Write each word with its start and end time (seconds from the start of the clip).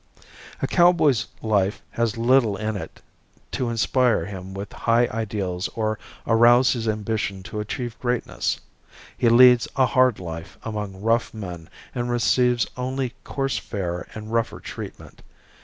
A 0.63 0.65
cowboy's 0.65 1.27
life 1.43 1.83
has 1.91 2.17
little 2.17 2.57
in 2.57 2.75
it 2.75 3.03
to 3.51 3.69
inspire 3.69 4.25
him 4.25 4.51
with 4.55 4.73
high 4.73 5.05
ideals 5.11 5.67
or 5.75 5.99
arouse 6.25 6.73
his 6.73 6.87
ambition 6.87 7.43
to 7.43 7.59
achieve 7.59 7.99
greatness. 7.99 8.59
He 9.15 9.29
leads 9.29 9.67
a 9.75 9.85
hard 9.85 10.19
life 10.19 10.57
among 10.63 11.01
rough 11.01 11.35
men 11.35 11.69
and 11.93 12.09
receives 12.09 12.65
only 12.75 13.13
coarse 13.23 13.59
fare 13.59 14.07
and 14.15 14.33
rougher 14.33 14.59
treatment. 14.59 15.21